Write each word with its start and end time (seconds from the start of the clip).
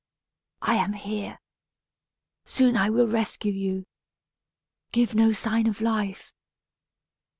I 0.63 0.77
am 0.77 0.93
here. 0.93 1.39
Soon 2.45 2.75
I 2.75 2.89
will 2.89 3.05
rescue 3.07 3.51
you. 3.51 3.85
Give 4.91 5.13
no 5.13 5.31
sign 5.31 5.67
of 5.67 5.79
life." 5.79 6.33